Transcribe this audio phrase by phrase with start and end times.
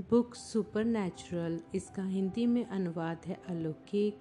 [0.00, 4.20] Book supernatural, इसका हिंदी में अनुवाद है अलौकिक,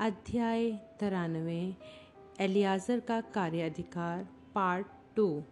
[0.00, 1.76] अध्याय तिरानवे,
[2.40, 4.86] एलियाजर का कार्याधिकार, पार्ट
[5.16, 5.42] टू।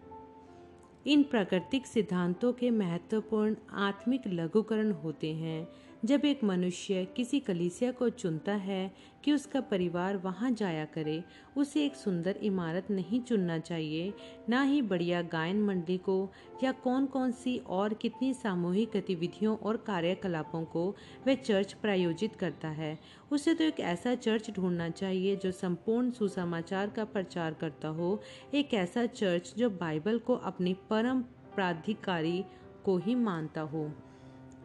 [1.06, 5.68] इन प्राकृतिक सिद्धांतों के महत्वपूर्ण आत्मिक लघुकरण होते हैं।
[6.04, 8.92] जब एक मनुष्य किसी कलीसिया को चुनता है
[9.24, 11.22] कि उसका परिवार वहाँ जाया करे,
[11.56, 14.12] उसे एक सुंदर इमारत नहीं चुनना चाहिए,
[14.48, 16.30] ना ही बढ़िया गायन मंडली को
[16.64, 20.86] या कौन कौन सी और कितनी सामूहिक गतिविधियों और कार्यकलापों को
[21.26, 22.98] वह चर्च प्रायोजित करता है।
[23.32, 28.20] उसे तो एक ऐसा चर्च ढूंढना चाहिए जो संपूर्ण सुसमाचार का प्रचार करता हो,
[28.54, 31.22] एक ऐसा चर्च जो बाइबल को अपनी परम
[31.54, 32.44] प्राधिकारी
[32.84, 33.90] को ही मानता हो।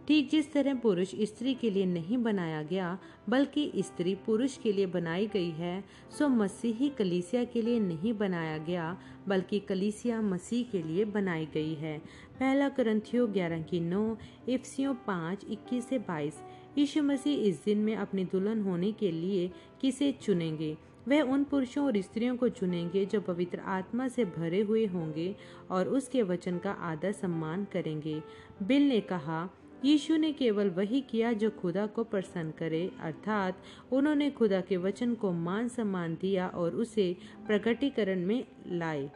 [0.09, 2.99] ठीक जिस तरह पुरुष स्त्री के लिए नहीं बनाया गया,
[3.29, 5.83] बल्कि स्त्री पुरुष के लिए बनाई गई है,
[6.17, 11.73] सो मसीही कलीसिया के लिए नहीं बनाया गया, बल्कि कलीसिया मसीह के लिए बनाई गई
[11.73, 11.97] है।
[12.39, 14.17] पहला ग्रंथियो ग्यारह की नौ,
[14.49, 16.41] इफ्सियों पाँच, इक्कीस से बाईस।
[16.77, 19.51] यीशु मसीह इस दिन में अपनी दुल्हन होने के लिए
[19.81, 20.77] किसे चुनेंगे?
[21.07, 25.35] वह उन पुरुषों और स्त्रियों को चुनेंगे जो पवित्र आत्मा से भरे हुए होंगे
[25.71, 28.21] और उसके वचन का आदर सम्मान करेंगे।
[28.63, 29.49] बिल ने कहा
[29.85, 35.13] यीशु ने केवल वही किया जो खुदा को प्रसन्न करे, अर्थात उन्होंने खुदा के वचन
[35.13, 37.15] को मान सम्मान दिया और उसे
[37.47, 39.09] प्रकटीकरण में लाए।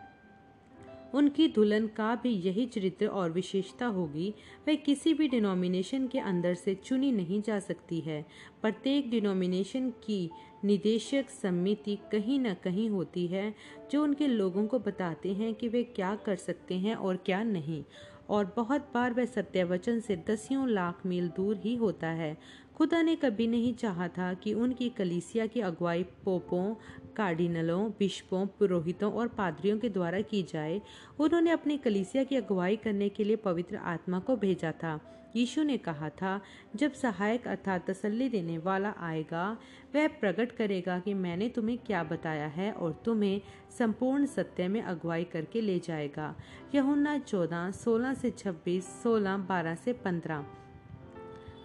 [1.14, 4.34] उनकी दुल्हन का भी यही चरित्र और विशेषता होगी
[4.68, 8.26] वह किसी भी डिनोमिनेशन के अंदर से चुनी नहीं जा सकती है।
[8.62, 10.30] प्रत्येक डिनोमिनेशन की
[10.66, 13.56] निदेशक समिति कहीं न कहीं होती है,
[13.92, 17.84] जो उनके लोगों को बताते हैं कि वे क्या कर सकते हैं और क्या नहीं।
[18.30, 22.38] और बहुत बार वह सत्यवचन से दसियों लाख मील दूर ही होता है।
[22.76, 26.76] खुदा ने कभी नहीं चाहा था कि उनकी कलीसिया की अगुवाई पोपों
[27.18, 30.82] कार्डिनलों, बिशपों, पुरोहितों और पादरियों के द्वारा की जाए।
[31.20, 35.00] उन्होंने अपनी कलीसिया की अगुवाई करने के लिए पवित्र आत्मा को भेजा था।
[35.36, 36.42] यीशु ने कहा था,
[36.76, 39.58] जब सहायक अर्थात तसल्ली देने वाला आएगा,
[39.96, 43.42] वह प्रकट करेगा कि मैंने तुम्हें क्या बताया है और तुम्हें
[43.78, 46.36] संपूर्ण सत्य में अगुवाई करके ले जाएगा।
[46.76, 50.46] यहुन्ना चौदह, सोलह से छब्बीस, सोलह, बारह से पंद्रह।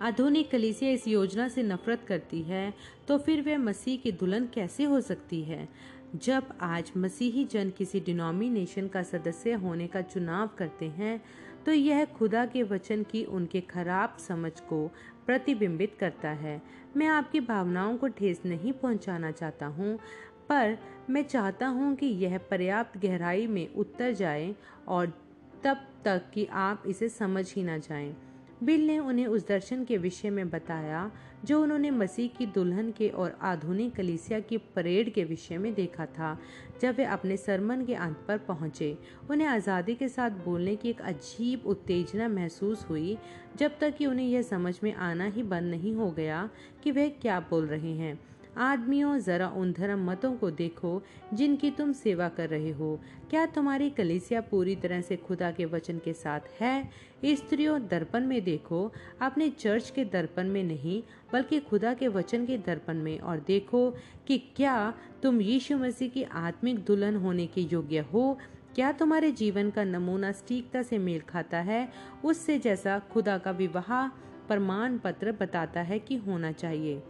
[0.02, 2.72] आधुनिक कलीसिया इस योजना से नफरत करती है
[3.08, 5.68] तो फिर वह मसीह की दुल्हन कैसे हो सकती है
[6.16, 11.20] जब आज मसीही जन किसी डिनोमिनेशन का सदस्य होने का चुनाव करते हैं
[11.66, 14.86] तो यह खुदा के वचन की उनके खराब समझ को
[15.26, 16.60] प्रतिबिंबित करता है
[16.96, 19.98] मैं आपकी भावनाओं को ठेस नहीं पहुंचाना चाहता हूँ,
[20.48, 20.78] पर
[21.10, 24.54] मैं चाहता हूँ कि यह पर्याप्त गहराई में उतर जाए
[24.88, 25.12] और
[25.64, 28.14] तब तक कि आप इसे समझ ही ना जाएँ।
[28.64, 31.10] बिल ने उन्हें उस दर्शन के विषय में बताया,
[31.44, 36.06] जो उन्होंने मसीह की दुल्हन के और आधुनिक कलीसिया की परेड के विषय में देखा
[36.06, 36.38] था,
[36.80, 38.96] जब वे अपने सरमन के अंत पर पहुँचे।
[39.30, 43.16] उन्हें आज़ादी के साथ बोलने की एक अजीब उत्तेजना महसूस हुई,
[43.56, 46.48] जब तक कि उन्हें यह समझ में आना ही बंद नहीं हो गया
[46.84, 48.18] कि वे क्या बोल रहे हैं।
[48.58, 51.02] आदमियों, जरा उन धर्म मतों को देखो,
[51.34, 55.98] जिनकी तुम सेवा कर रहे हो। क्या तुम्हारी कलिसिया पूरी तरह से खुदा के वचन
[55.98, 56.90] के साथ है?
[57.24, 61.02] स्त्रियों, दर्पण में देखो। अपने चर्च के दर्पण में नहीं,
[61.32, 63.90] बल्कि खुदा के वचन के दर्पण में। और देखो
[64.26, 68.38] कि क्या तुम यीशु मसीह की आत्मिक दुल्हन होने के योग्य हो।
[68.74, 71.92] क्या तुम्हारे जीवन का नमूना सटीकता से मेल खाता है?
[72.24, 74.08] उससे जैसा खुदा का विवाह
[74.48, 77.02] प्रमाण पत्र बताता है कि होना चाहिए।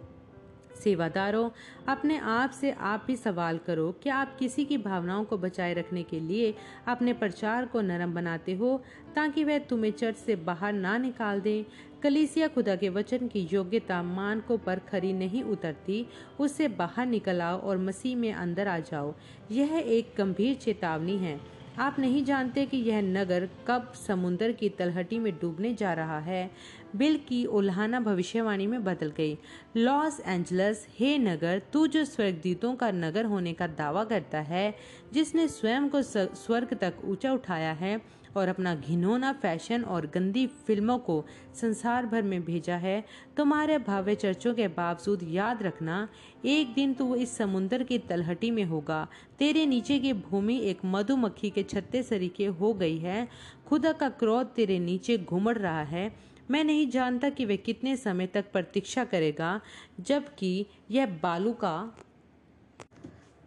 [0.78, 1.49] सेवादारों,
[1.89, 6.03] अपने आप से आप भी सवाल करो क्या आप किसी की भावनाओं को बचाए रखने
[6.03, 6.55] के लिए
[6.87, 8.81] अपने प्रचार को नरम बनाते हो
[9.16, 11.65] ताकि वह तुम्हें चर्च से बाहर ना निकाल दे।
[12.03, 16.06] कलीसिया खुदा के वचन की योग्यता मानकों पर खरी नहीं उतरती।
[16.41, 19.15] उससे बाहर निकल आओ और मसीह में अंदर आ जाओ।
[19.50, 25.19] यह एक गंभीर चेतावनी है। आप नहीं जानते कि यह नगर कब समुद्र की तलहटी
[25.19, 26.50] में डूबने जा रहा है।
[26.97, 29.39] बिल की उल्हाना भविष्यवाणी में बदल गई।
[29.77, 34.75] लॉस एंजलस, हे नगर, तू जो स्वर्गदूतों का नगर होने का दावा करता है,
[35.12, 38.00] जिसने स्वयं को स्वर्ग तक ऊँचा उठाया है
[38.37, 41.25] और अपना घिनौना फ़ैशन और गंदी फ़िल्मों को
[41.55, 43.04] संसार भर में भेजा है।
[43.36, 46.09] तुम्हारे भाव्य चर्चों के बावजूद याद रखना,
[46.45, 49.07] एक दिन तू इस समुन्दर की तलहटी में होगा।
[49.39, 53.28] तेरे नीचे की भूमि एक मधुमक्खी के छत्ते सरीके हो गई है।
[53.66, 56.10] खुदा का क्रोध तेरे नीचे घुमड़ रहा है।
[56.51, 59.60] मैं नहीं जानता कि वह कितने समय तक प्रतीक्षा करेगा,
[60.01, 61.95] जबकि यह बालू का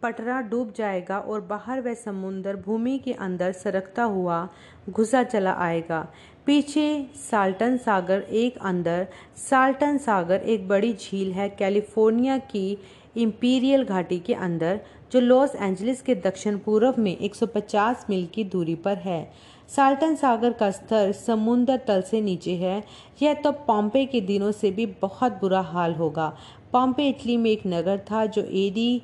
[0.02, 4.48] पटरा डूब जाएगा और बाहर वह समुंदर भूमि के अंदर सरकता हुआ
[4.90, 6.06] घुसा चला आएगा।
[6.46, 9.06] पीछे साल्टन सागर एक अंदर,
[9.50, 12.78] साल्टन सागर एक बड़ी झील है कैलिफ़ोर्निया की
[13.16, 14.80] इंपीरियल घाटी के अंदर,
[15.12, 19.32] जो लॉस एंजलिस के दक्षिण पूर्व में 150 मील की दूरी पर है।
[19.68, 22.82] साल्टन सागर का स्तर समुद्र तल से नीचे है।
[23.22, 26.36] यह तो पॉम्पे के दिनों से भी बहुत बुरा हाल होगा।
[26.72, 29.02] पॉम्पे इटली में एक नगर था जो एडी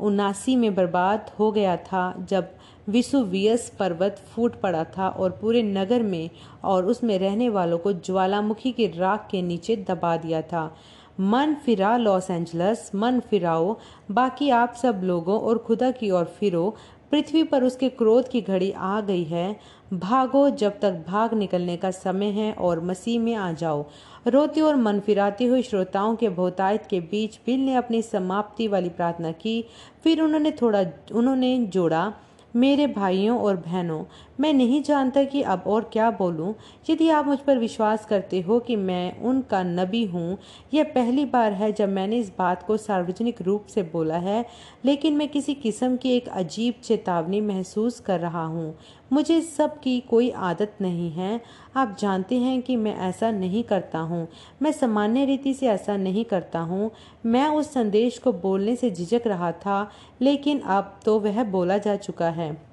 [0.00, 2.48] उनासी में बर्बाद हो गया था जब
[2.88, 6.30] विसुवियस पर्वत फूट पड़ा था और पूरे नगर में
[6.64, 10.76] और उसमें रहने वालों को ज्वालामुखी के राख के नीचे दबा दिया था।
[11.20, 13.76] मन फिरा लॉस एंजलस, मन फिराओ,
[14.10, 16.76] बाकी आप सब लोगों और खुदा की ओर फिरो
[17.10, 19.60] पृथ्वी पर उसके क्रोध की घड़ी आ गई है।
[19.92, 23.86] भागो, जब तक भाग निकलने का समय है और मसीह में आ जाओ।
[24.26, 28.88] रोते और मन फिराते हुए श्रोताओं के बहुतायत के बीच बिल ने अपनी समाप्ति वाली
[28.88, 29.64] प्रार्थना की।
[30.04, 32.14] फिर उन्होंने थोड़ा, उन्होंने जोड़ा,
[32.56, 34.04] मेरे भाइयों और बहनों
[34.40, 36.54] मैं नहीं जानता कि अब और क्या बोलूँ।
[36.90, 40.38] यदि आप मुझ पर विश्वास करते हो कि मैं उनका नबी हूँ,
[40.74, 44.44] यह पहली बार है जब मैंने इस बात को सार्वजनिक रूप से बोला है,
[44.84, 48.74] लेकिन मैं किसी किस्म की एक अजीब चेतावनी महसूस कर रहा हूँ।
[49.12, 51.40] मुझे सब की कोई आदत नहीं है।
[51.76, 54.26] आप जानते हैं कि मैं ऐसा नहीं करता हूँ।
[54.62, 56.90] मैं सामान्य रीति से ऐसा नहीं करता हूँ।
[57.26, 59.90] मैं उस संदेश को बोलने से झिझक रहा था,
[60.22, 62.65] लेकिन अब तो वह बोला जा चुका है।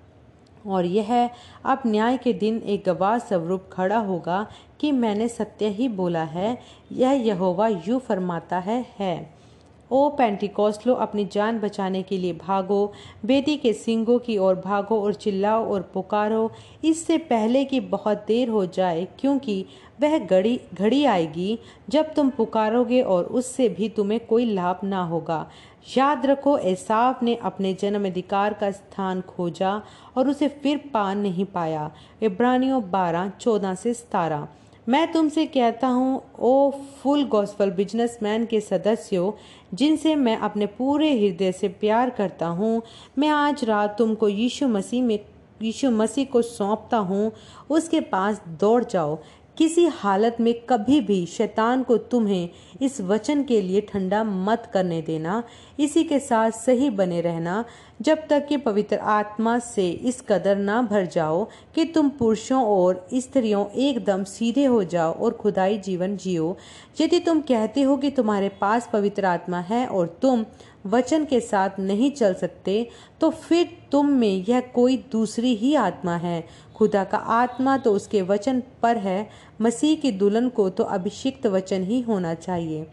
[0.66, 1.30] और यह
[1.66, 4.46] अब न्याय के दिन एक गवाह स्वरूप खड़ा होगा
[4.80, 6.58] कि मैंने सत्य ही बोला है,
[6.92, 9.44] यह यहोवा यू फरमाता है है।
[9.92, 12.92] ओ पेंटिकोस्लो, अपनी जान बचाने के लिए भागो
[13.26, 16.52] बेटी के सिंगों की ओर भागो और चिल्लाओ और पुकारो,
[16.84, 19.66] इससे पहले कि बहुत देर हो जाए, क्योंकि
[20.02, 25.48] वह घड़ी घड़ी आएगी, जब तुम पुकारोगे और उससे भी तुम्हें कोई लाभ ना होगा।
[25.98, 29.82] याद रखो एसाफ ने अपने जन्म अधिकार का स्थान खोजा
[30.18, 31.92] और उसे फिर पा नहीं पाया।
[32.22, 34.48] इब्रानियों बारह, चौदह से सतारह।
[34.90, 39.32] मैं तुमसे कहता हूँ, ओ फुल गॉस्पल बिजनेसमैन के सदस्यों,
[39.74, 42.82] जिनसे मैं अपने पूरे हृदय से प्यार करता हूँ,
[43.18, 45.20] मैं आज रात तुमको यीशु मसीह में,
[45.62, 47.32] यीशु मसीह को सौंपता हूँ,
[47.70, 49.20] उसके पास दौड़ जाओ।
[49.58, 52.50] किसी हालत में कभी भी शैतान को तुम्हें
[52.82, 55.44] इस वचन के लिए ठंडा मत करने देना,
[55.80, 57.64] इसी के साथ सही बने रहना।
[58.02, 61.44] जब तक कि पवित्र आत्मा से इस कदर ना भर जाओ
[61.76, 66.56] कि तुम पुरुषों और स्त्रियों एकदम सीधे हो जाओ और खुदाई जीवन जियो।
[67.02, 70.46] यदि तुम कहते हो कि तुम्हारे पास पवित्र आत्मा है और तुम
[70.86, 72.88] वचन के साथ नहीं चल सकते
[73.22, 76.44] तो फिर तुम में यह कोई दूसरी ही आत्मा है।
[76.76, 79.30] खुदा का आत्मा तो उसके वचन पर है,
[79.62, 82.88] मसीह की दुल्हन को तो अभिषिक्त वचन ही होना चाहिए।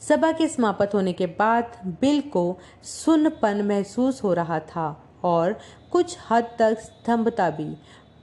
[0.00, 4.86] सभा के समाप्त होने के बाद बिल को सुनपन महसूस हो रहा था
[5.24, 5.58] और
[5.92, 7.74] कुछ हद तक स्तंभता भी।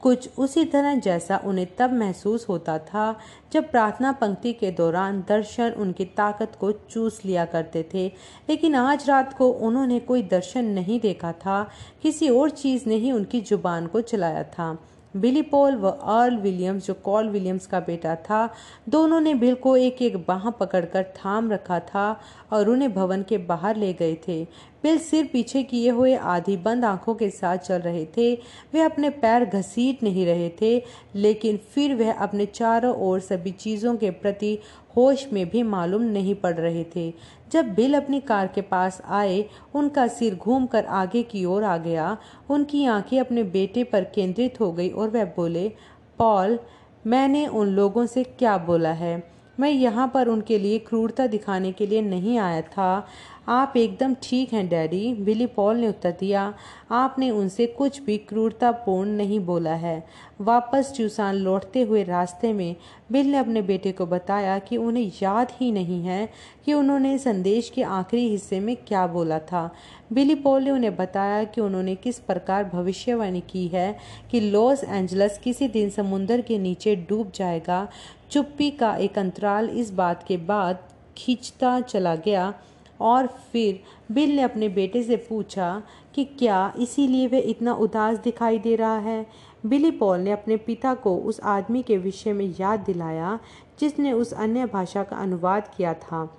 [0.05, 3.05] कुछ उसी तरह जैसा उन्हें तब महसूस होता था
[3.53, 8.07] जब प्रार्थना पंक्ति के दौरान दर्शन उनकी ताकत को चूस लिया करते थे।
[8.49, 11.69] लेकिन आज रात को उन्होंने कोई दर्शन नहीं देखा था,
[12.03, 14.77] किसी और चीज़ ने ही उनकी ज़ुबान को चलाया था।
[15.15, 18.49] बिली पॉल व अर्ल विलियम्स, जो कॉल विलियम्स का बेटा था,
[18.89, 22.19] दोनों ने बिल को एक एक बाह पकड़कर थाम रखा था
[22.51, 24.47] और उन्हें भवन के बाहर ले गए थे।
[24.85, 28.35] बिल सिर पीछे किए हुए आधी बंद आँखों के साथ चल रहे थे।
[28.73, 30.83] वे अपने पैर घसीट नहीं रहे थे,
[31.15, 34.59] लेकिन फिर वह अपने चारों ओर सभी चीज़ों के प्रति
[34.97, 37.13] होश में भी मालूम नहीं पड़ रहे थे।
[37.51, 39.45] जब बिल अपनी कार के पास आए,
[39.75, 42.17] उनका सिर घूमकर आगे की ओर आ गया।
[42.49, 45.71] उनकी आँखें अपने बेटे पर केंद्रित हो गई और वह बोले,
[46.17, 46.59] पॉल,
[47.07, 49.35] मैंने उन लोगों से क्या बोला है?
[49.59, 53.07] मैं यहाँ पर उनके लिए क्रूरता दिखाने के लिए नहीं आया था।
[53.47, 56.53] आप एकदम ठीक हैं, डैडी। बिली पॉल ने उत्तर दिया।
[56.91, 60.05] आपने उनसे कुछ भी क्रूरतापूर्ण नहीं बोला है।
[60.41, 62.75] वापस ट्यूसान लौटते हुए रास्ते में
[63.11, 66.29] बिल ने अपने बेटे को बताया कि उन्हें याद ही नहीं है
[66.65, 69.69] कि उन्होंने संदेश के आखिरी हिस्से में क्या बोला था।
[70.13, 73.97] बिली पॉल ने उन्हें बताया कि उन्होंने किस प्रकार भविष्यवाणी की है
[74.31, 77.87] कि लॉस एंजलस किसी दिन समुन्दर के नीचे डूब जाएगा।
[78.31, 80.79] चुप्पी का एक अंतराल इस बात के बाद
[81.17, 82.53] खींचता चला गया
[83.01, 83.79] और फिर
[84.13, 85.83] बिल ने अपने बेटे से पूछा
[86.15, 89.25] कि क्या इसीलिए वह इतना उदास दिखाई दे रहा है?
[89.65, 93.39] बिली पॉल ने अपने पिता को उस आदमी के विषय में याद दिलाया,
[93.79, 96.37] जिसने उस अन्य भाषा का अनुवाद किया था।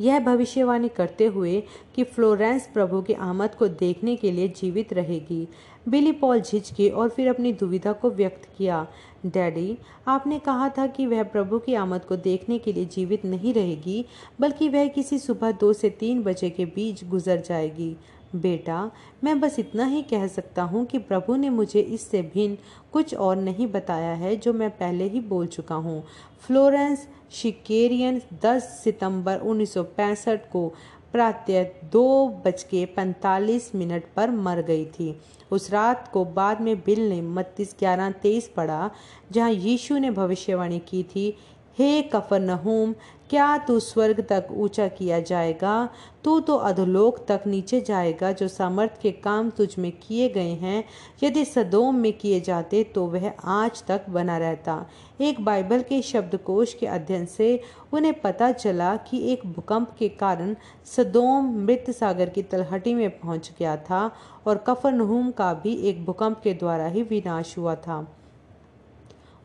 [0.00, 1.62] यह भविष्यवाणी करते हुए
[1.94, 5.48] कि फ्लोरेंस प्रभु की आमद को देखने के लिए जीवित रहेगी।
[5.88, 8.86] बिली पॉल झिझके और फिर अपनी दुविधा को व्यक्त किया।
[9.26, 9.78] डैडी,
[10.08, 14.04] आपने कहा था कि वह प्रभु की आमद को देखने के लिए जीवित नहीं रहेगी,
[14.40, 17.96] बल्कि वह किसी सुबह दो से तीन बजे के बीच गुजर जाएगी।
[18.36, 18.90] बेटा,
[19.24, 22.56] मैं बस इतना ही कह सकता हूँ कि प्रभु ने मुझे इससे भिन्न
[22.92, 26.02] कुछ और नहीं बताया है जो मैं पहले ही बोल चुका हूँ।
[26.40, 30.72] फ्लोरेंस शिकेरियन 10 सितंबर 1965 को
[31.12, 35.16] प्रातः दो बज के पैंतालीस मिनट पर मर गई थी।
[35.50, 38.90] उस रात को बाद में बिल ने मत्तीस ग्यारह तेईस पढ़ा,
[39.32, 41.36] जहाँ यीशु ने भविष्यवाणी की थी
[41.78, 42.94] हे कफर नहूम
[43.30, 45.88] क्या तू स्वर्ग तक ऊँचा किया जाएगा?
[46.24, 50.84] तू तो अधोलोक तक नीचे जाएगा, जो सामर्थ के काम तुझ में किए गए हैं।
[51.22, 54.86] यदि सदोम में किए जाते तो वह आज तक बना रहता।
[55.20, 57.60] एक बाइबल के शब्दकोश के अध्ययन से
[57.92, 60.54] उन्हें पता चला कि एक भूकंप के कारण
[60.86, 64.10] सदोम मृत सागर की तलहटी में पहुँच गया था,
[64.46, 64.92] और कफर
[65.38, 68.06] का भी एक भूकंप के द्वारा ही विनाश हुआ था।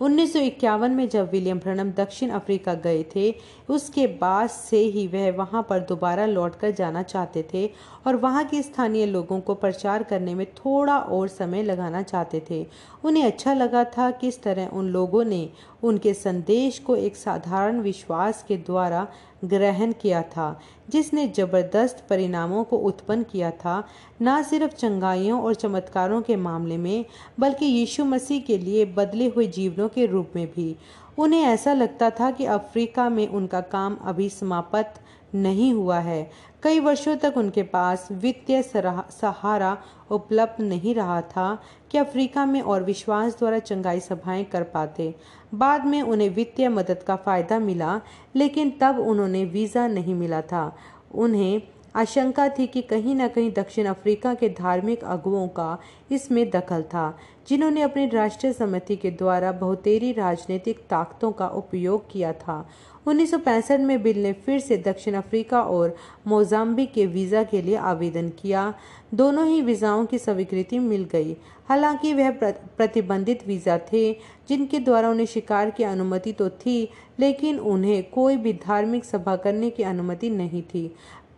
[0.01, 3.34] उन्नीस में जब विलियम ब्रनम दक्षिण अफ्रीका गए थे,
[3.70, 7.65] उसके बाद से ही वह वहाँ पर दोबारा लौटकर जाना चाहते थे
[8.08, 12.65] और वहाँ के स्थानीय लोगों को प्रचार करने में थोड़ा और समय लगाना चाहते थे।
[13.03, 15.50] उन्हें अच्छा लगा था किस तरह उन लोगों ने
[15.84, 19.08] उनके संदेश को एक साधारण विश्वास के द्वारा
[19.45, 23.83] ग्रहण किया था, जिसने ज़बरदस्त परिणामों को उत्पन्न किया था,
[24.21, 27.05] न सिर्फ़ चंगाइयों और चमत्कारों के मामले में,
[27.39, 30.75] बल्कि यीशु मसीह के लिए बदले हुए जीवनों के रूप में भी।
[31.17, 35.01] उन्हें ऐसा लगता था कि अफ्रीका में उनका काम अभी समाप्त
[35.36, 36.31] नहीं हुआ है।
[36.63, 39.77] कई वर्षों तक उनके पास वित्तीय सहारा
[40.12, 45.15] उपलब्ध नहीं रहा था कि अफ्रीका में और विश्वास द्वारा चंगाई सभाएँ कर पाते।
[45.53, 48.00] बाद में उन्हें वित्तीय मदद का फ़ायदा मिला,
[48.36, 50.75] लेकिन तब उन्होंने वीज़ा नहीं मिला था।
[51.15, 51.62] उन्हें
[51.96, 55.77] आशंका थी कि कहीं न कहीं दक्षिण अफ्रीका के धार्मिक अगुओं का
[56.12, 57.17] इसमें दखल था,
[57.48, 62.65] जिन्होंने अपनी राष्ट्रीय समिति के द्वारा बहुतेरी राजनीतिक ताकतों का उपयोग किया था।
[63.08, 65.96] 1965 में बिल ने फिर से दक्षिण अफ्रीका और
[66.27, 68.74] मोजाम्बिक के वीज़ा के लिए आवेदन किया।
[69.13, 71.36] दोनों ही वीज़ाओं की स्वीकृति मिल गई।
[71.72, 72.30] हालाँकि वह
[72.78, 74.12] प्रतिबंधित वीज़ा थे,
[74.50, 79.70] जिनके द्वारा उन्हें शिकार की अनुमति तो थी, लेकिन उन्हें कोई भी धार्मिक सभा करने
[79.70, 80.88] की अनुमति नहीं थी।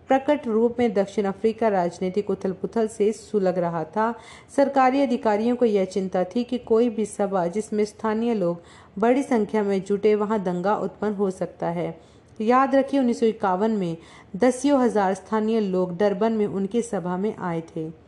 [0.09, 4.13] प्रकट रूप में दक्षिण अफ्रीका राजनीतिक उथल पुथल से सुलग रहा था।
[4.55, 8.61] सरकारी अधिकारियों को यह चिंता थी कि कोई भी सभा जिसमें स्थानीय लोग
[8.99, 11.97] बड़ी संख्या में जुटे, वहाँ दंगा उत्पन्न हो सकता है।
[12.39, 13.97] याद रखिए, उन्नीस सौ इक्यावन में
[14.35, 18.02] दसियों हज़ार स्थानीय लोग डरबन में उनकी सभा में आए थे।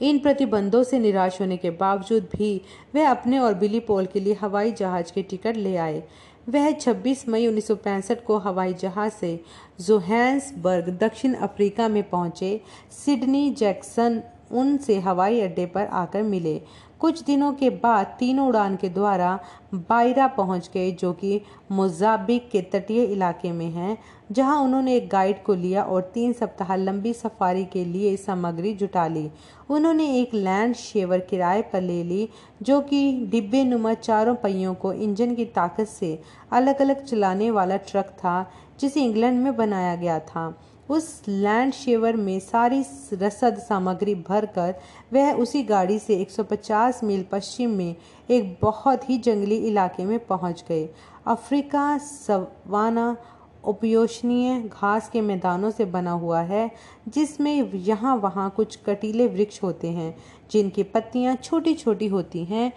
[0.00, 2.60] इन प्रतिबंधों से निराश होने के बावजूद भी
[2.94, 6.02] वह अपने और बिली पोल के लिए हवाई जहाज़ के टिकट ले आए।
[6.48, 9.40] वह 26 मई 1965 को हवाई जहाज़ से
[9.80, 12.60] जोहैंसबर्ग दक्षिण अफ्रीका में पहुँचे
[13.04, 16.60] सिडनी जैक्सन, उनसे हवाई अड्डे पर आकर मिले।
[17.00, 19.38] कुछ दिनों के बाद तीनों उड़ान के द्वारा
[19.74, 21.40] बायरा पहुँच गए, जो कि
[21.72, 23.96] मोजाबिक के तटीय इलाके में है,
[24.32, 29.06] जहाँ उन्होंने एक गाइड को लिया और तीन सप्ताह लंबी सफारी के लिए सामग्री जुटा
[29.06, 29.30] ली।
[29.70, 32.28] उन्होंने एक लैंड शेवर किराए पर ले ली,
[32.62, 36.18] जो कि डिब्बे नुमा चारों पहियों को इंजन की ताकत से
[36.52, 40.54] अलग अलग चलाने वाला ट्रक था, जिसे इंग्लैंड में बनाया गया था।
[40.90, 44.74] उस लैंड शेवर में सारी रसद सामग्री भरकर,
[45.12, 47.96] वह उसी गाड़ी से 150 मील पश्चिम में
[48.30, 50.88] एक बहुत ही जंगली इलाके में पहुँच गए।
[51.26, 53.16] अफ्रीका सवाना
[53.64, 56.70] उपयोशनीय घास के मैदानों से बना हुआ है,
[57.08, 60.14] जिसमें यहाँ वहाँ कुछ कटीले वृक्ष होते हैं,
[60.50, 62.72] जिनकी पत्तियाँ छोटी छोटी होती हैं।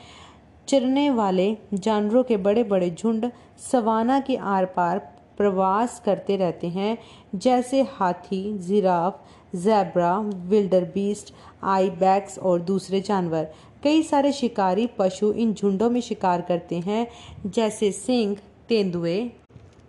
[0.67, 3.31] चरने वाले जानवरों के बड़े बड़े झुंड
[3.71, 6.97] सवाना के आर पार प्रवास करते रहते हैं,
[7.35, 9.19] जैसे हाथी, giraffe,
[9.55, 13.47] zebra, wildebeest, ibex और दूसरे जानवर।
[13.83, 17.07] कई सारे शिकारी पशु इन झुंडों में शिकार करते हैं,
[17.45, 18.37] जैसे सिंह,
[18.69, 19.31] तेंदुए,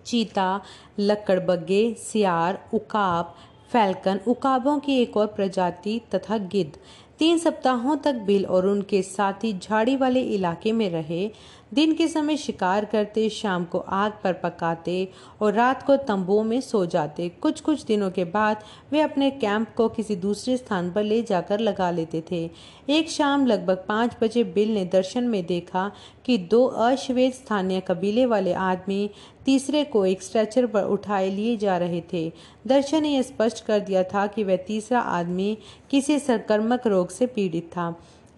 [0.07, 0.61] चीता,
[0.99, 3.35] लकड़बग्गे, सियार, उकाब,
[3.73, 6.73] फैल्कन। उकाबों की एक और प्रजाति तथा गिद्ध।
[7.19, 11.31] तीन सप्ताहों तक बिल और उनके साथी झाड़ी वाले इलाके में रहे
[11.75, 15.09] दिन के समय शिकार करते, शाम को आग पर पकाते
[15.41, 18.63] और रात को तंबुओं में सो जाते। कुछ कुछ दिनों के बाद
[18.93, 22.51] वे अपने कैंप को किसी दूसरे स्थान पर ले जाकर लगा लेते थे।
[22.89, 25.91] एक शाम लगभग पाँच बजे बिल ने दर्शन में देखा
[26.25, 29.11] कि दो अश्वेत स्थानीय कबीले वाले आदमी
[29.45, 32.31] तीसरे को एक स्ट्रेचर पर उठाए लिए जा रहे थे।
[32.67, 35.57] दर्शन ने यह स्पष्ट कर दिया था कि वह तीसरा आदमी
[35.91, 37.95] किसी संक्रमक रोग से पीड़ित था।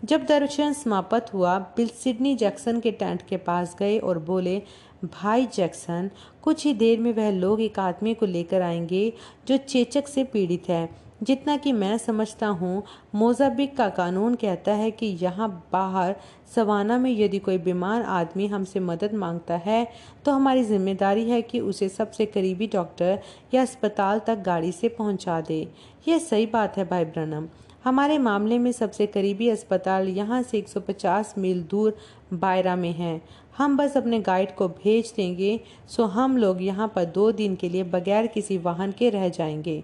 [0.06, 4.58] जब दर्शन समाप्त हुआ, बिल सिडनी जैक्सन के टेंट के पास गए और बोले,
[5.04, 6.10] भाई जैक्सन,
[6.42, 9.12] कुछ ही देर में वह लोग एक आदमी को लेकर आएँगे
[9.48, 10.88] जो चेचक से पीड़ित है।
[11.22, 12.82] जितना कि मैं समझता हूँ
[13.14, 16.14] मोजाबिक का कानून कहता है कि यहाँ बाहर
[16.54, 19.86] सवाना में यदि कोई बीमार आदमी हमसे मदद माँगता है
[20.24, 23.18] तो हमारी ज़िम्मेदारी है कि उसे सबसे करीबी डॉक्टर
[23.54, 25.66] या अस्पताल तक गाड़ी से पहुँचा दे।
[26.08, 27.48] यह सही बात है भाई ब्रनम।
[27.86, 31.96] हमारे मामले में सबसे करीबी अस्पताल यहाँ से 150 मील दूर
[32.32, 33.20] बायरा में है।
[33.56, 37.68] हम बस अपने गाइड को भेज देंगे, सो हम लोग यहाँ पर दो दिन के
[37.68, 39.82] लिए बगैर किसी वाहन के रह जाएँगे।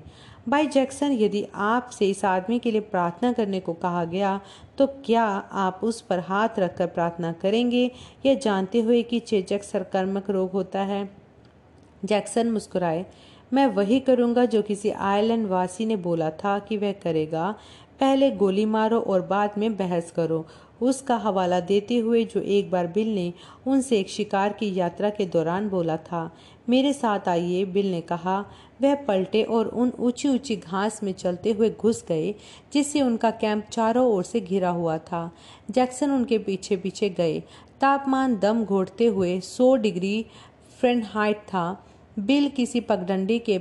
[0.49, 4.41] भाई जैक्सन, यदि आपसे इस आदमी के लिए प्रार्थना करने को कहा गया
[4.79, 7.91] तो क्या आप उस पर हाथ रखकर प्रार्थना करेंगे?
[8.27, 11.09] या जानते हुए कि चेचक सरकर्मक रोग होता है।
[12.05, 13.07] जैक्सन मुस्कुराए।
[13.53, 17.55] मैं वही करूँगा जो किसी आयरलैंड वासी ने बोला था कि वह करेगा।
[18.01, 20.45] पहले गोली मारो और बाद में बहस करो।
[20.81, 23.33] उसका हवाला देते हुए जो एक बार बिल ने
[23.67, 26.31] उनसे एक शिकार की यात्रा के दौरान बोला था,
[26.69, 28.39] मेरे साथ आइए, बिल ने कहा।
[28.83, 32.35] वह पलटे और उन ऊँची ऊँची घास में चलते हुए घुस गए,
[32.73, 35.31] जिससे उनका कैंप चारों ओर से घिरा हुआ था।
[35.71, 37.41] जैक्सन उनके पीछे पीछे गए।
[37.81, 40.25] तापमान दम घोटते हुए 100 डिग्री
[40.85, 41.85] हाइट था।
[42.19, 43.59] बिल किसी पगडंडी के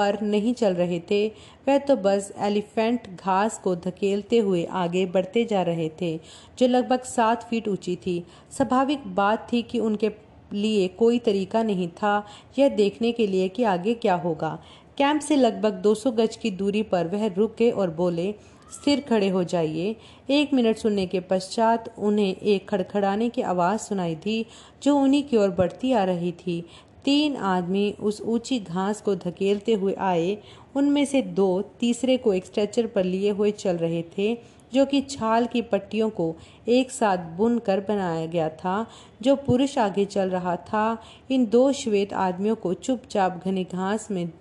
[0.00, 1.26] पर नहीं चल रहे थे,
[1.68, 6.16] वह तो बस एलिफेंट घास को धकेलते हुए आगे बढ़ते जा रहे थे,
[6.58, 10.10] जो लगभग सात फीट ऊँची थी। स्वाभाविक बात थी कि उनके
[10.52, 12.14] लिए कोई तरीका नहीं था
[12.58, 14.58] यह देखने के लिए कि आगे क्या होगा।
[14.98, 18.34] कैंप से लगभग 200 गज की दूरी पर वह रुक गए और बोले,
[18.72, 19.94] स्थिर खड़े हो जाइए।
[20.30, 24.44] एक मिनट सुनने के पश्चात उन्हें एक खड़खड़ाने की आवाज़ सुनाई दी,
[24.82, 26.64] जो उन्हीं की ओर बढ़ती आ रही थी।
[27.04, 30.36] तीन आदमी उस ऊँची घास को धकेलते हुए आए।
[30.76, 34.34] उनमें से दो तीसरे को एक स्ट्रेचर पर लिए हुए चल रहे थे,
[34.72, 36.34] जो कि छाल की पट्टियों को
[36.68, 38.86] एक साथ बुन कर बनाया गया था,
[39.22, 44.32] जो पुरुष आगे चल रहा था। इन दो श्वेत आदमियों को चुपचाप घने घास में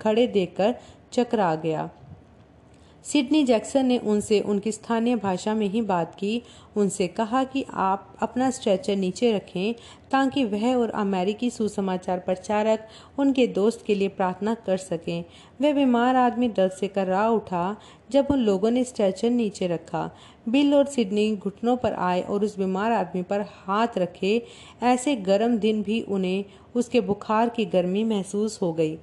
[0.00, 0.74] खड़े देखकर
[1.12, 1.90] चकरा गया।
[3.08, 6.42] सिडनी जैक्सन ने उनसे उनकी स्थानीय भाषा में ही बात की।
[6.76, 9.74] उनसे कहा कि आप अपना स्ट्रेचर नीचे रखें
[10.10, 12.86] ताकि वह और अमेरिकी सुसमाचार प्रचारक
[13.18, 15.24] उनके दोस्त के लिए प्रार्थना कर सकें।
[15.60, 17.76] वह बीमार आदमी दर्द से कर्रा उठा
[18.10, 20.10] जब उन लोगों ने स्ट्रेचर नीचे रखा।
[20.48, 24.42] बिल और सिडनी घुटनों पर आए और उस बीमार आदमी पर हाथ रखे।
[24.82, 28.98] ऐसे गर्म दिन भी उन्हें उसके बुखार की गर्मी महसूस हो गई।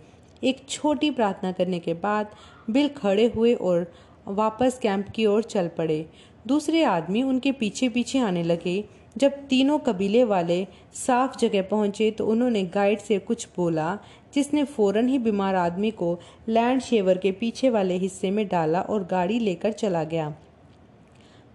[0.46, 2.36] एक छोटी प्रार्थना करने के बाद
[2.70, 3.92] बिल खड़े हुए और
[4.28, 6.06] वापस कैंप की ओर चल पड़े।
[6.48, 8.84] दूसरे आदमी उनके पीछे पीछे आने लगे।
[9.18, 13.98] जब तीनों कबीले वाले साफ़ जगह पहुँचे तो उन्होंने गाइड से कुछ बोला,
[14.34, 19.03] जिसने फ़ौरन ही बीमार आदमी को लैंड शेवर के पीछे वाले हिस्से में डाला और
[19.03, 20.34] गाड़ी लेकर चला गया।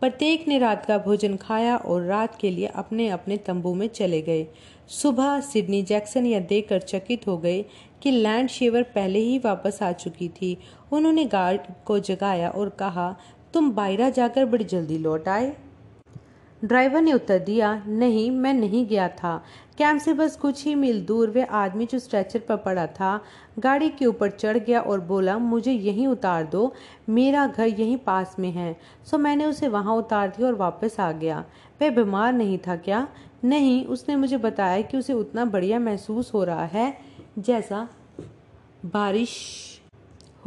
[0.00, 4.20] प्रत्येक ने रात का भोजन खाया और रात के लिए अपने अपने तंबू में चले
[4.22, 4.46] गए।
[4.88, 7.64] सुबह सिडनी जैक्सन यह देखकर चकित हो गए
[8.02, 10.58] कि लैंड शेवर पहले ही वापस आ चुकी थी।
[10.92, 13.16] उन्होंने गार्ड को जगाया और कहा,
[13.54, 15.56] तुम बायरा जाकर बड़ी जल्दी लौट आए।
[16.64, 19.44] ड्राइवर ने उत्तर दिया, नहीं, मैं नहीं गया था।
[19.78, 23.20] कैंप से बस कुछ ही मील दूर वह आदमी जो स्ट्रेचर पर पड़ा था,
[23.58, 26.74] गाड़ी के ऊपर चढ़ गया और बोला, मुझे यहीं उतार दो।
[27.08, 28.76] मेरा घर यहीं पास में है।
[29.10, 31.44] सो मैंने उसे वहाँ उतार दिया और वापस आ गया।
[31.82, 33.08] वह बीमार नहीं था क्या?
[33.44, 37.10] नहीं, उसने मुझे बताया कि उसे उतना बढ़िया महसूस हो रहा है
[37.40, 37.88] जैसा
[38.85, 39.31] बारिश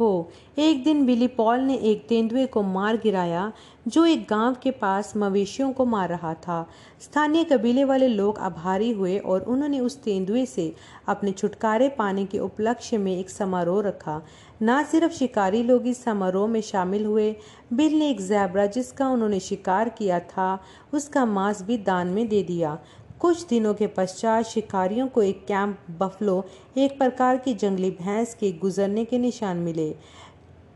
[0.00, 3.52] हो। एक दिन बिली पॉल ने एक तेंदुए को मार गिराया,
[3.88, 6.68] जो एक गाँव के पास मवेशियों को मार रहा था।
[7.00, 10.74] स्थानीय कबीले वाले लोग आभारी हुए और उन्होंने उस तेंदुए से
[11.08, 14.22] अपने छुटकारे पाने के उपलक्ष्य में एक समारोह रखा।
[14.62, 17.36] न सिर्फ़ शिकारी लोग इस समारोह में शामिल हुए,
[17.72, 20.62] बिल ने एक जैबरा जिसका उन्होंने शिकार किया था,
[20.94, 22.78] उसका मांस भी दान में दे दिया।
[23.24, 26.44] कुछ दिनों के पश्चात शिकारियों को एक कैंप बफलो,
[26.76, 29.88] एक प्रकार की जंगली भैंस के गुजरने के निशान मिले।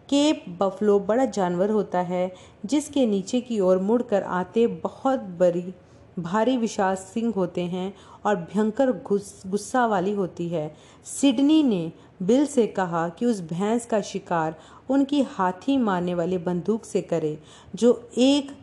[0.08, 2.32] केप बफलो बड़ा जानवर होता है,
[2.66, 5.74] जिसके नीचे की ओर मुड़कर आते बहुत बड़ी,
[6.18, 7.92] भारी विशाल सिंह होते हैं
[8.26, 14.00] और भयंकर गुस्सा वाली होती है। सिडनी ने बिल से कहा कि उस भैंस का
[14.00, 14.56] शिकार
[14.90, 17.38] उनकी हाथी मारने वाले बंदूक से करे,
[17.74, 18.56] जो एक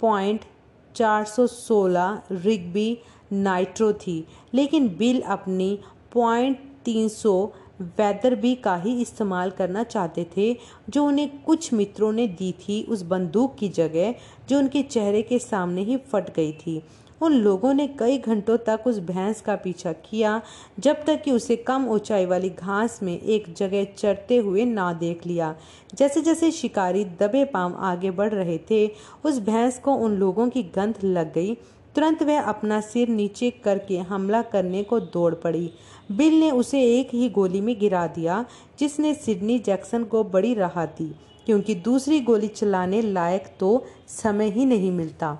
[0.00, 0.44] पॉइंट
[0.94, 2.98] 416 रिग्बी
[3.32, 4.24] नाइट्रो थी,
[4.54, 5.78] लेकिन बिल अपनी
[6.12, 10.56] पॉइंट तीन सौ वेदर बी का ही इस्तेमाल करना चाहते थे,
[10.90, 14.14] जो उन्हें कुछ मित्रों ने दी थी उस बंदूक की जगह,
[14.48, 16.82] जो उनके चेहरे के सामने ही फट गई थी।
[17.22, 20.40] उन लोगों ने कई घंटों तक उस भैंस का पीछा किया,
[20.80, 25.26] जब तक कि उसे कम ऊंचाई वाली घास में एक जगह चढ़ते हुए ना देख
[25.26, 25.54] लिया।
[25.94, 28.86] जैसे जैसे शिकारी दबे पाम आगे बढ़ रहे थे,
[29.24, 31.54] उस भैंस को उन लोगों की गंध लग गई।
[31.94, 35.70] तुरंत वह अपना सिर नीचे करके हमला करने को दौड़ पड़ी।
[36.12, 38.44] बिल ने उसे एक ही गोली में गिरा दिया,
[38.78, 41.10] जिसने सिडनी जैक्सन को बड़ी राहत दी,
[41.46, 45.36] क्योंकि दूसरी गोली चलाने लायक तो समय ही नहीं मिलता।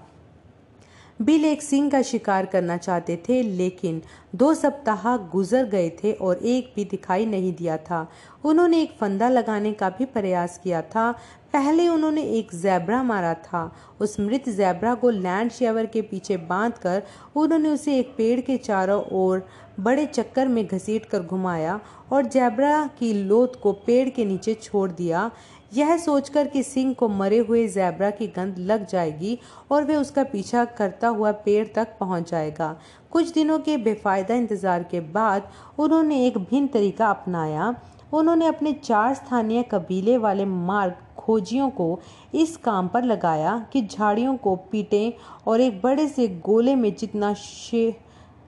[1.22, 4.00] बिल एक सिंह का शिकार करना चाहते थे, लेकिन
[4.34, 8.06] दो सप्ताह गुजर गए थे और एक भी दिखाई नहीं दिया था।
[8.44, 11.10] उन्होंने एक फंदा लगाने का भी प्रयास किया था।
[11.52, 13.62] पहले उन्होंने एक जैबरा मारा था।
[14.00, 17.02] उस मृत जैबरा को लैंड शेवर के पीछे बांधकर
[17.36, 19.46] उन्होंने उसे एक पेड़ के चारों ओर
[19.80, 21.80] बड़े चक्कर में घसीट कर घुमाया
[22.12, 25.30] और जैबरा की लोथ को पेड़ के नीचे छोड़ दिया।
[25.72, 29.38] यह सोचकर कि सिंह को मरे हुए जैबरा की गंध लग जाएगी
[29.70, 32.76] और वह उसका पीछा करता हुआ पेड़ तक पहुँच जाएगा।
[33.10, 37.74] कुछ दिनों के बेफायदा इंतज़ार के बाद उन्होंने एक भिन्न तरीका अपनाया।
[38.12, 42.00] उन्होंने अपने चार स्थानीय कबीले वाले मार्ग खोजियों को
[42.34, 45.12] इस काम पर लगाया कि झाड़ियों को पीटें
[45.46, 47.94] और एक बड़े से गोले में जितना शे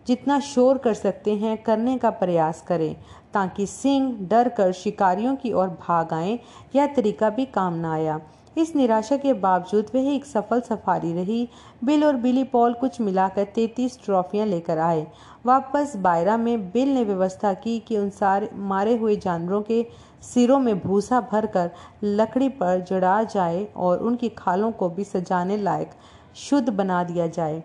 [0.06, 2.94] जितना शोर कर सकते हैं, करने का प्रयास करें,
[3.34, 6.38] ताकि सिंह डर कर शिकारियों की ओर भाग आए
[6.76, 8.20] यह तरीका भी काम न आया।
[8.58, 11.48] इस निराशा के बावजूद वह एक सफल सफारी रही।
[11.84, 15.06] बिल और बिली पॉल कुछ मिलाकर तैतीस ट्रॉफियाँ लेकर आए।
[15.46, 19.84] वापस बायरा में बिल ने व्यवस्था की कि उन सारे मारे हुए जानवरों के
[20.22, 21.70] सिरों में भूसा भरकर
[22.04, 25.90] लकड़ी पर जड़ा जाए और उनकी खालों को भी सजाने लायक
[26.36, 27.62] शुद्ध बना दिया जाए।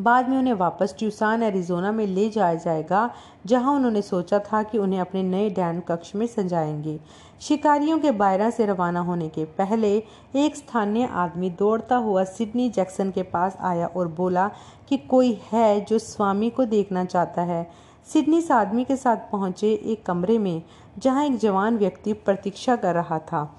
[0.00, 3.10] बाद में उन्हें वापस ट्यूसान, एरिजोना में ले जाया जाएगा,
[3.46, 7.00] जहाँ उन्होंने सोचा था कि उन्हें अपने नए डैन कक्ष में सजाएँगे।
[7.40, 10.02] शिकारियों के बायरा से रवाना होने के पहले,
[10.36, 14.50] एक स्थानीय आदमी दौड़ता हुआ सिडनी जैक्सन के पास आया और बोला
[14.88, 17.70] कि कोई है जो स्वामी को देखना चाहता है।
[18.12, 20.62] सिडनी इस आदमी के साथ पहुँचे एक कमरे में,
[20.98, 23.56] जहाँ एक जवान व्यक्ति प्रतीक्षा कर रहा था।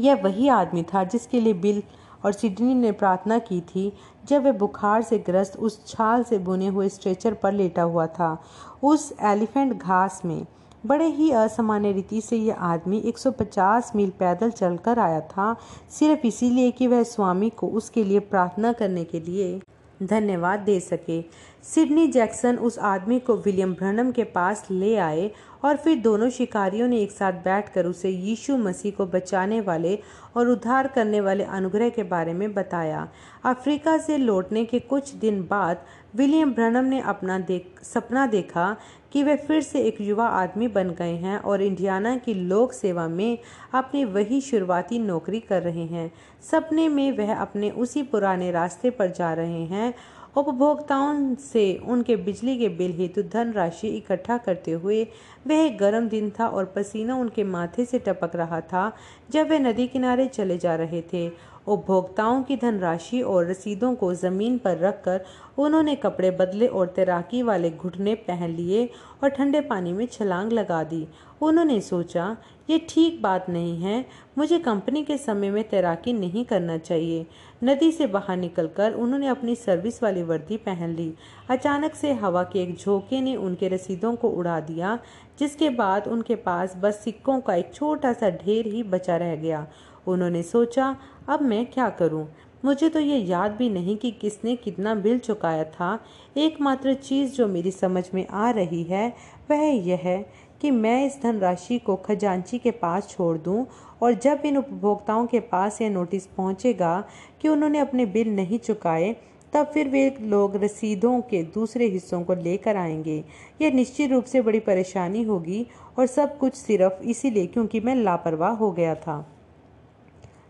[0.00, 1.82] यह वही आदमी था जिसके लिए बिल
[2.24, 3.92] और सिडनी ने प्रार्थना की थी
[4.28, 8.36] जब वह बुखार से ग्रस्त उस छाल से बुने हुए स्ट्रेचर पर लेटा हुआ था।
[8.82, 10.46] उस एलिफेंट घास में
[10.86, 15.56] बड़े ही असामान्य रीति से यह आदमी 150 मील पैदल चलकर आया था,
[15.90, 19.60] सिर्फ़ इसीलिए कि वह स्वामी को उसके लिए प्रार्थना करने के लिए
[20.02, 21.20] धन्यवाद दे सके।
[21.62, 25.30] सिडनी जैक्सन उस आदमी को विलियम ब्रनम के पास ले आए
[25.64, 29.98] और फिर दोनों शिकारियों ने एक साथ बैठकर उसे यीशु मसीह को बचाने वाले
[30.36, 33.08] और उद्धार करने वाले अनुग्रह के बारे में बताया।
[33.44, 38.76] अफ्रीका से लौटने के कुछ दिन बाद विलियम ब्रनम ने अपना देख, सपना देखा
[39.14, 43.06] कि वे फिर से एक युवा आदमी बन गए हैं और इंडियाना की लोक सेवा
[43.08, 43.38] में
[43.74, 46.10] अपनी वही शुरुआती नौकरी कर रहे हैं।
[46.50, 49.94] सपने में वह अपने उसी पुराने रास्ते पर जा रहे हैं।
[50.36, 55.02] उपभोक्ताओं से उनके बिजली के बिल हेतु धनराशि इकट्ठा करते हुए
[55.46, 58.90] वह एक गर्म दिन था और पसीना उनके माथे से टपक रहा था
[59.30, 61.28] जब वे नदी किनारे चले जा रहे थे।
[61.66, 65.24] उपभोक्ताओं की धनराशि और रसीदों को ज़मीन पर रखकर
[65.58, 68.88] उन्होंने कपड़े बदले और तैराकी वाले घुटने पहन लिए
[69.22, 71.06] और ठंडे पानी में छलांग लगा दी।
[71.42, 72.36] उन्होंने सोचा,
[72.70, 74.04] ये ठीक बात नहीं है।
[74.38, 77.26] मुझे कंपनी के समय में तैराकी नहीं करना चाहिए।
[77.64, 81.12] नदी से बाहर निकलकर उन्होंने अपनी सर्विस वाली वर्दी पहन ली।
[81.50, 84.98] अचानक से हवा के एक झोंके ने उनके रसीदों को उड़ा दिया,
[85.38, 89.66] जिसके बाद उनके पास बस सिक्कों का एक छोटा सा ढेर ही बचा रह गया।
[90.08, 90.96] उन्होंने सोचा,
[91.28, 92.28] अब मैं क्या करूँ?
[92.64, 96.04] मुझे तो ये याद भी नहीं कि किसने कितना बिल चुकाया था।
[96.36, 99.14] एकमात्र चीज़ जो मेरी समझ में आ रही है,
[99.50, 100.24] वह यह
[100.60, 103.66] कि मैं इस धनराशि को खजांची के पास छोड़ दूँ
[104.02, 107.04] और जब इन उपभोक्ताओं के पास यह नोटिस पहुंचेगा
[107.42, 109.16] कि उन्होंने अपने बिल नहीं चुकाए,
[109.52, 113.24] तब फिर वे लोग रसीदों के दूसरे हिस्सों को लेकर आएँगे।
[113.62, 115.66] यह निश्चित रूप से बड़ी परेशानी होगी
[115.98, 119.33] और सब कुछ सिर्फ़ इसीलिए क्योंकि मैं लापरवाह हो गया था।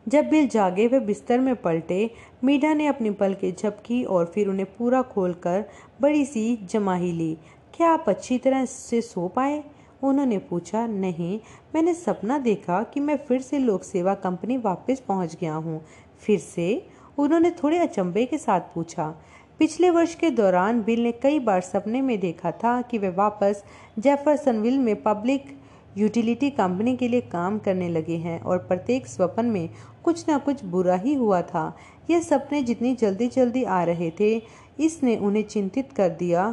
[0.08, 2.10] जब बिल जागे, वे बिस्तर में पलटे।
[2.44, 5.64] मीडा ने अपनी पलकें झपकी और फिर उन्हें पूरा खोलकर
[6.00, 7.38] बड़ी सी जमाही ली।
[7.74, 9.64] क्या आप अच्छी तरह से सो पाए?
[10.02, 11.40] उन्होंने पूछा, नहीं,
[11.74, 15.84] मैंने सपना देखा कि मैं फिर से लोक सेवा कंपनी वापस पहुँच गया हूँ।
[16.20, 16.86] फिर से?
[17.18, 19.14] उन्होंने थोड़े अचंभे के साथ पूछा।
[19.58, 23.64] पिछले वर्ष के दौरान बिल ने कई बार सपने में देखा था कि वे वापस
[23.98, 25.58] जेफरसनविल में पब्लिक
[25.98, 29.68] यूटिलिटी कंपनी के लिए काम करने लगे हैं और प्रत्येक स्वप्न में
[30.04, 31.76] कुछ ना कुछ बुरा ही हुआ था।
[32.10, 34.36] यह सपने जितनी जल्दी जल्दी आ रहे थे,
[34.80, 36.50] इसने उन्हें चिंतित कर दिया।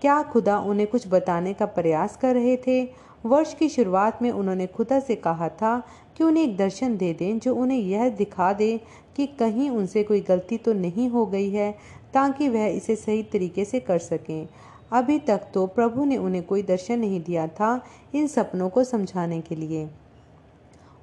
[0.00, 2.82] क्या खुदा उन्हें कुछ बताने का प्रयास कर रहे थे?
[3.26, 5.78] वर्ष की शुरुआत में उन्होंने खुदा से कहा था
[6.16, 8.76] कि उन्हें एक दर्शन दे दें जो उन्हें यह दिखा दे
[9.16, 11.70] कि कहीं उनसे कोई गलती तो नहीं हो गई है,
[12.14, 14.48] ताकि वह इसे सही तरीके से कर सकें।
[14.92, 17.80] अभी तक तो प्रभु ने उन्हें कोई दर्शन नहीं दिया था
[18.14, 19.88] इन सपनों को समझाने के लिए।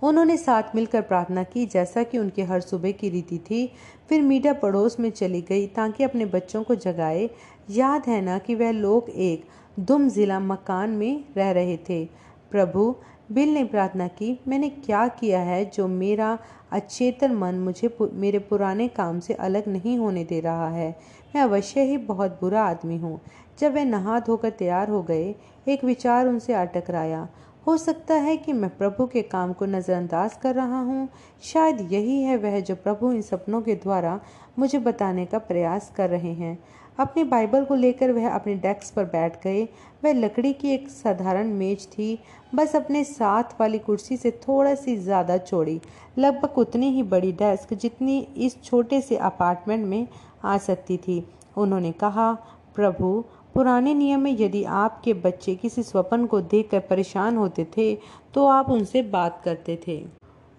[0.01, 3.71] उन्होंने साथ मिलकर प्रार्थना की जैसा कि उनकी हर सुबह की रीति थी।
[4.09, 7.29] फिर मीडा पड़ोस में चली गई ताकि अपने बच्चों को जगाए।
[7.69, 9.45] याद है ना कि वह लोग एक
[9.79, 12.05] दुम जिला मकान में रह रहे थे।
[12.51, 12.95] प्रभु
[13.31, 16.37] बिल ने प्रार्थना की मैंने क्या किया है जो मेरा
[16.71, 20.89] अचेतन मन मुझे पु, मेरे पुराने काम से अलग नहीं होने दे रहा है?
[21.35, 23.19] मैं अवश्य ही बहुत बुरा आदमी हूँ।
[23.59, 25.35] जब वे नहा धोकर तैयार हो गए
[25.67, 27.27] एक विचार उनसे आ टकराया
[27.67, 31.07] हो सकता है कि मैं प्रभु के काम को नज़रअंदाज कर रहा हूँ।
[31.43, 34.19] शायद यही है वह जो प्रभु इन सपनों के द्वारा
[34.59, 36.57] मुझे बताने का प्रयास कर रहे हैं।
[36.99, 39.63] अपनी बाइबल को लेकर वह अपने डेस्क पर बैठ गए।
[40.03, 42.17] वह लकड़ी की एक साधारण मेज थी।
[42.55, 45.79] बस अपने साथ वाली कुर्सी से थोड़ा सी ज़्यादा चौड़ी।
[46.17, 50.07] लगभग उतनी ही बड़ी डेस्क जितनी इस छोटे से अपार्टमेंट में
[50.43, 51.23] आ सकती थी।
[51.57, 52.31] उन्होंने कहा,
[52.75, 53.23] प्रभु
[53.55, 57.93] पुराने नियम में यदि आपके बच्चे किसी स्वप्न को देखकर परेशान होते थे
[58.33, 60.03] तो आप उनसे बात करते थे।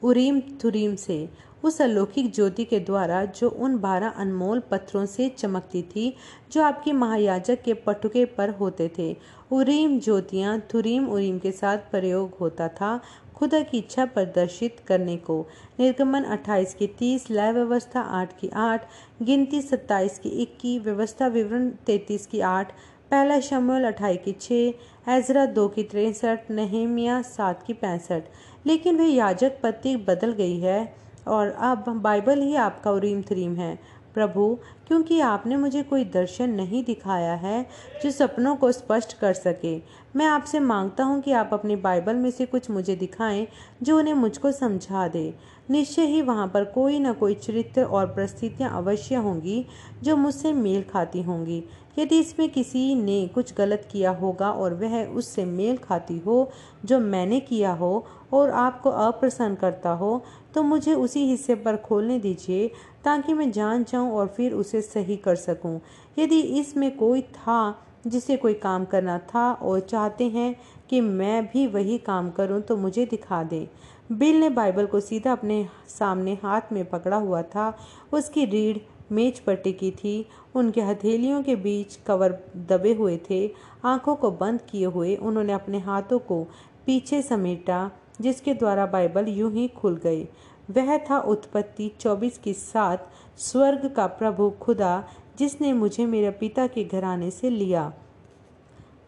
[0.02, 1.28] उरीम थुरीम से,
[1.64, 6.14] उस अलौकिक ज्योति के द्वारा जो उन बारह अनमोल पत्थरों से चमकती थी,
[6.52, 9.14] जो आपके महायाजक के पटुके पर होते थे।
[9.52, 13.00] उरीम ज्योतियाँ थुरीम उरीम के साथ प्रयोग होता था
[13.36, 15.46] खुदा की इच्छा प्रदर्शित करने को।
[15.80, 18.88] निर्गमन 28 की 30 लय व्यवस्था 8 की 8
[19.22, 22.72] गिनती 27 की 21 व्यवस्था विवरण 33 की 8
[23.10, 28.22] पहला शमुल अठाई की छः एजरा दो की तिरसठ, नहेमिया सात की पैंसठ।
[28.66, 30.94] लेकिन वे याजक पत्ती बदल गई है
[31.28, 33.78] और अब बाइबल ही आपका उरीम थरीम है।
[34.16, 37.62] प्रभु, क्योंकि आपने मुझे कोई दर्शन नहीं दिखाया है
[38.02, 39.76] जो सपनों को स्पष्ट कर सके।
[40.16, 43.46] मैं आपसे माँगता हूँ कि आप अपनी बाइबल में से कुछ मुझे दिखाएँ
[43.82, 45.32] जो उन्हें मुझको समझा दे।
[45.70, 49.64] निश्चय ही वहाँ पर कोई ना कोई चरित्र और परिस्थितियाँ अवश्य होंगी
[50.02, 51.62] जो मुझसे मेल खाती होंगी।
[51.98, 56.50] यदि इसमें किसी ने कुछ गलत किया होगा और वह उससे मेल खाती हो
[56.84, 60.24] जो मैंने किया हो और आपको अप्रसन्न करता हो
[60.56, 62.68] तो मुझे उसी हिस्से पर खोलने दीजिए
[63.04, 65.80] ताकि मैं जान जाऊँ और फिर उसे सही कर सकूँ।
[66.18, 70.54] यदि इसमें कोई था जिसे कोई काम करना था और चाहते हैं
[70.90, 73.66] कि मैं भी वही काम करूँ तो मुझे दिखा दें।
[74.12, 77.72] बिल ने बाइबल को सीधा अपने सामने हाथ में पकड़ा हुआ था।
[78.12, 78.78] उसकी रीढ़
[79.12, 82.38] मेज पर टिकी थी। उनके हथेलियों के बीच कवर
[82.68, 83.46] दबे हुए थे।
[83.84, 86.42] आँखों को बंद किए हुए उन्होंने अपने हाथों को
[86.86, 87.90] पीछे समेटा,
[88.20, 90.24] जिसके द्वारा बाइबल यूँ ही खुल गई।
[90.70, 92.96] वह था उत्पत्ति चौबीस के साथ
[93.38, 95.04] स्वर्ग का प्रभु खुदा,
[95.38, 97.92] जिसने मुझे मेरे पिता के घराने से लिया।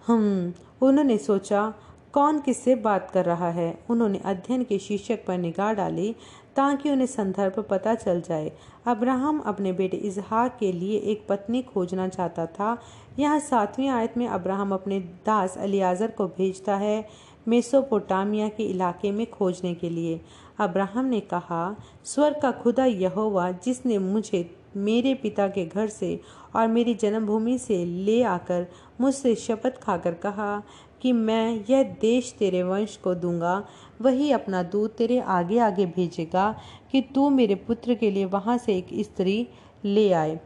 [0.06, 1.74] हम, उन्होंने सोचा,
[2.12, 3.78] कौन किससे बात कर रहा है?
[3.90, 6.14] उन्होंने अध्ययन के शीर्षक पर निगाह डाली
[6.56, 8.52] ताकि उन्हें संदर्भ पता चल जाए।
[8.86, 12.76] अब्राहम अपने बेटे इजहाक के लिए एक पत्नी खोजना चाहता था।
[13.18, 17.08] यहाँ सातवीं आयत में अब्राहम अपने दास अलियाजर को भेजता है
[17.48, 20.20] मेसोपोटामिया के इलाके में खोजने के लिए।
[20.58, 26.20] अब्राहम ने कहा स्वर का खुदा यहोवा जिसने मुझे मेरे पिता के घर से
[26.56, 28.66] और मेरी जन्मभूमि से ले आकर
[29.00, 30.62] मुझसे शपथ खाकर कहा
[31.02, 33.66] कि मैं यह देश तेरे वंश को दूँगा,
[34.00, 36.54] वही अपना दूध तेरे आगे आगे भेजेगा
[36.92, 39.48] कि तू मेरे पुत्र के लिए वहाँ से एक स्त्री
[39.84, 40.40] ले आए।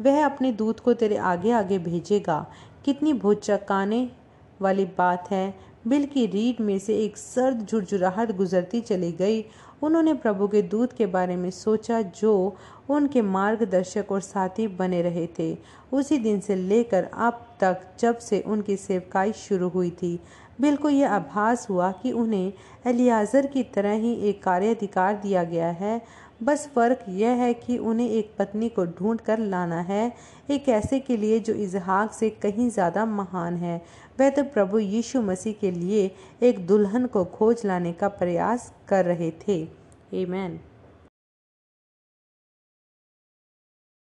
[0.00, 2.46] वह अपने दूध को तेरे आगे आगे भेजेगा।
[2.84, 4.10] कितनी भुचकाने
[4.60, 9.44] वाली बात है बिल की रीढ़ में से एक सर्द झुरझुराहट गुजरती चली गई।
[9.82, 12.56] उन्होंने प्रभु के दूत के बारे में सोचा जो
[12.90, 15.56] उनके मार्गदर्शक और साथी बने रहे थे।
[15.92, 20.18] उसी दिन से लेकर अब तक जब से उनकी सेवकाई शुरू हुई थी,
[20.60, 22.52] बिल को यह आभास हुआ कि उन्हें
[22.86, 26.00] एलियाजर की तरह ही एक कार्याधिकार दिया गया है।
[26.42, 30.12] बस फ़र्क यह है कि उन्हें एक पत्नी को ढूंढ कर लाना है,
[30.50, 33.82] एक ऐसे के लिए जो इजहाक से कहीं ज़्यादा महान है
[34.20, 36.10] वह तो प्रभु यीशु मसीह के लिए
[36.42, 39.78] एक दुल्हन को खोज लाने का प्रयास कर रहे थे
[40.14, 40.77] Amen.